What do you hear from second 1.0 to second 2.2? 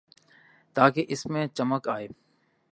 اس میں چمک آئے۔